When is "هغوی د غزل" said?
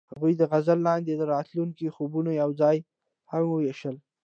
0.13-0.79